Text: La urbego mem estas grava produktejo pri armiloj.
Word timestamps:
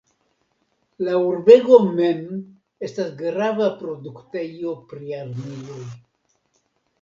La 1.07 1.17
urbego 1.25 1.77
mem 1.99 2.23
estas 2.87 3.11
grava 3.19 3.69
produktejo 3.83 4.75
pri 4.95 5.13
armiloj. 5.21 5.79